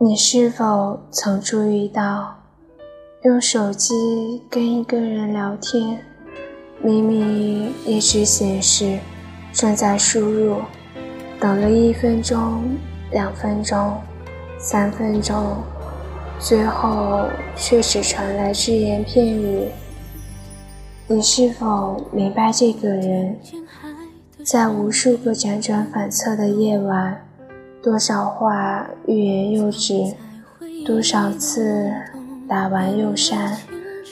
[0.00, 2.36] 你是否曾注意到，
[3.24, 5.98] 用手机跟一个人聊天，
[6.80, 9.00] 明明一直显示
[9.52, 10.58] 正在输入，
[11.40, 12.62] 等了一分钟、
[13.10, 13.92] 两分钟、
[14.56, 15.56] 三分钟，
[16.38, 17.26] 最后
[17.56, 19.68] 却只传来只言片语？
[21.08, 23.36] 你是否明白这个人，
[24.44, 27.27] 在无数个辗转反侧的夜晚？
[27.88, 30.14] 多少话欲言又止，
[30.84, 31.90] 多少次
[32.46, 33.56] 打完又删，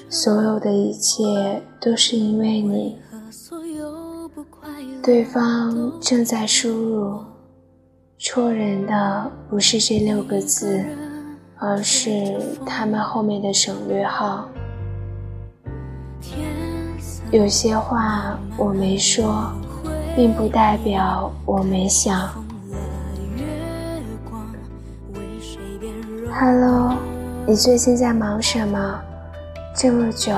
[0.09, 2.97] 所有的一切都是因为你。
[5.03, 7.21] 对方正在输入，
[8.19, 10.83] 戳人的不是这六个字，
[11.59, 14.49] 而是他们后面的省略号。
[17.31, 19.53] 有些话我没说，
[20.17, 22.46] 并不代表我没想。
[26.39, 26.93] Hello，
[27.47, 29.01] 你最近在忙什么？
[29.75, 30.31] 这么久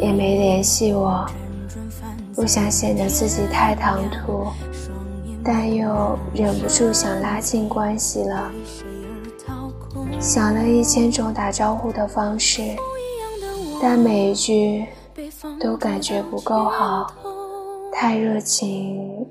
[0.00, 1.24] 也没联系我，
[2.34, 4.48] 不想显得自己太唐突，
[5.44, 8.50] 但又忍不住想拉近关系了。
[10.18, 12.62] 想了一千种打招呼的方式，
[13.80, 14.84] 但每一句
[15.60, 17.06] 都感觉不够好，
[17.92, 19.24] 太热情，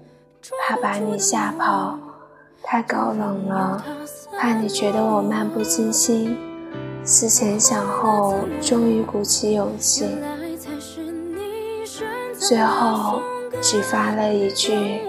[0.66, 2.00] 怕把你吓跑。
[2.68, 3.82] 太高冷了，
[4.40, 6.36] 怕你觉得我漫不经心。
[7.04, 10.10] 思前想后，终于鼓起勇气，
[12.34, 13.22] 最后
[13.62, 15.02] 只发了一句：“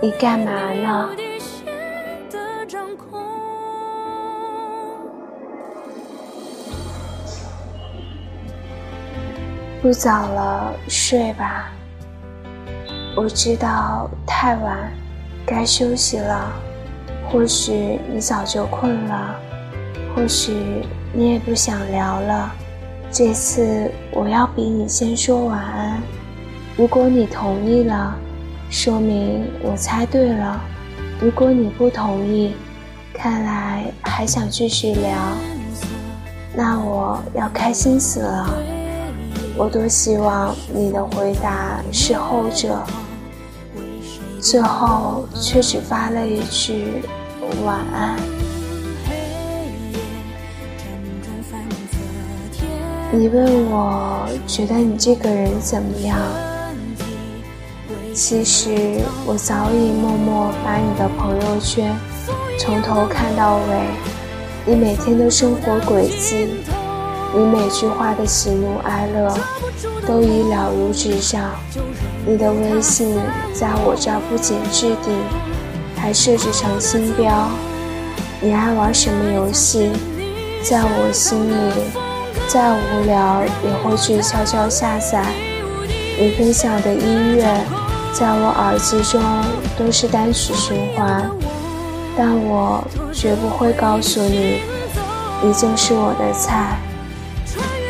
[0.00, 1.10] 你干嘛呢？”
[9.82, 11.72] 不早了，睡吧。
[13.16, 14.92] 我知道太晚，
[15.44, 16.52] 该休息了。
[17.30, 19.38] 或许你早就困了，
[20.14, 20.52] 或许
[21.12, 22.50] 你也不想聊了。
[23.10, 26.00] 这次我要比你先说晚安。
[26.76, 28.14] 如果你同意了，
[28.70, 30.58] 说明我猜对了；
[31.20, 32.54] 如果你不同意，
[33.12, 35.12] 看来还想继续聊，
[36.54, 38.48] 那我要开心死了。
[39.56, 42.82] 我多希望你的回答是后者，
[44.50, 47.02] 最后却只发了一句。
[47.66, 48.16] 晚安。
[53.12, 56.18] 你问我觉得你这个人怎么样？
[58.14, 61.94] 其实我早已默默把你的朋友圈
[62.58, 63.84] 从头看到尾，
[64.64, 66.54] 你每天的生活轨迹，
[67.34, 69.36] 你每句话的喜怒哀乐，
[70.06, 71.50] 都已了如指掌。
[72.28, 73.16] 你的微信
[73.54, 75.16] 在我这不仅置顶。
[75.96, 77.48] 还设置成星标。
[78.40, 79.90] 你爱玩什么游戏？
[80.62, 81.72] 在我心里，
[82.46, 85.24] 再无聊也会去悄悄下载。
[86.20, 87.42] 你分享的音乐，
[88.12, 89.20] 在我耳机中
[89.76, 91.28] 都是单曲循环，
[92.16, 94.60] 但我绝不会告诉你，
[95.42, 96.78] 你就是我的菜。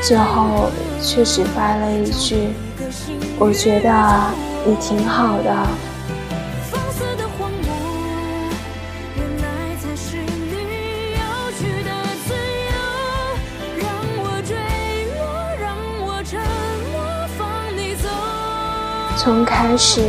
[0.01, 0.71] 最后
[1.03, 2.55] 却只发了一句
[3.39, 3.91] ：“我觉得
[4.67, 5.55] 你挺好的。”
[19.21, 20.01] 从开始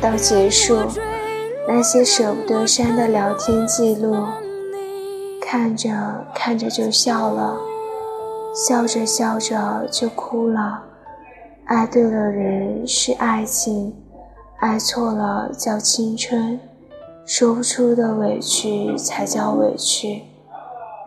[0.00, 0.76] 到结束，
[1.68, 4.26] 那些舍不得删的聊天记录，
[5.40, 7.56] 看着看着就笑了，
[8.66, 10.82] 笑着笑着就哭了。
[11.66, 13.92] 爱对了人是爱情，
[14.60, 16.60] 爱错了叫青春。
[17.24, 20.22] 说不出的委屈才叫委屈，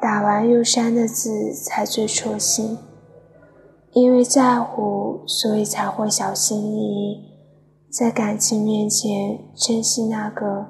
[0.02, 2.78] 打完又删的字才最戳心。
[3.94, 7.24] 因为在乎，所以才会小心翼翼。
[7.90, 10.66] 在感情面前，珍惜那个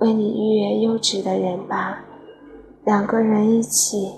[0.00, 2.04] 为你欲言又止的人吧。
[2.84, 4.12] 两个人一起，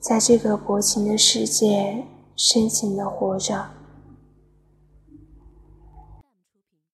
[0.00, 3.66] 在这个薄情的世界，深情的活着。